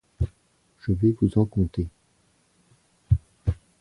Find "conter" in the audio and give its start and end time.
1.45-1.87